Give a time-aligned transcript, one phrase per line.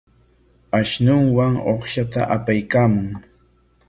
[0.79, 3.09] Ashunuwan uqshata apaykaamun.